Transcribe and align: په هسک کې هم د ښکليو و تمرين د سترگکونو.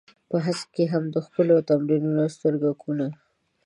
په 0.29 0.37
هسک 0.45 0.67
کې 0.75 0.85
هم 0.93 1.03
د 1.13 1.15
ښکليو 1.25 1.57
و 1.61 1.65
تمرين 1.71 2.03
د 2.17 2.19
سترگکونو. 2.35 3.07